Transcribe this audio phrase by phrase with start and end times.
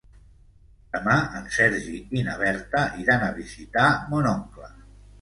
[0.95, 4.77] Demà en Sergi i na Berta iran a visitar mon oncle.